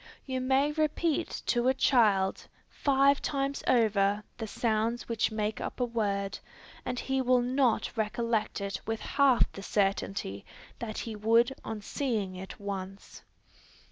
You 0.25 0.41
may 0.41 0.71
repeat 0.71 1.43
to 1.45 1.67
a 1.67 1.75
child 1.75 2.47
five 2.71 3.21
times 3.21 3.63
over 3.67 4.23
the 4.39 4.47
sounds 4.47 5.07
which 5.07 5.29
make 5.31 5.61
up 5.61 5.79
a 5.79 5.85
word, 5.85 6.39
and 6.83 6.99
he 6.99 7.21
will 7.21 7.43
not 7.43 7.95
recollect 7.95 8.61
it 8.61 8.81
with 8.87 8.99
half 9.01 9.51
the 9.51 9.61
certainty 9.61 10.43
that 10.79 10.97
he 10.97 11.15
would 11.15 11.53
on 11.63 11.81
seeing 11.83 12.35
it 12.35 12.59
once. 12.59 13.21